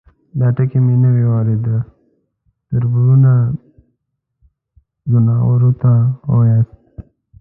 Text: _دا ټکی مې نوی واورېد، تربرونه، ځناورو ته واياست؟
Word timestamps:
_دا 0.39 0.47
ټکی 0.55 0.79
مې 0.85 0.95
نوی 1.03 1.23
واورېد، 1.27 1.65
تربرونه، 2.69 3.31
ځناورو 5.11 5.71
ته 5.81 5.91
واياست؟ 6.35 6.73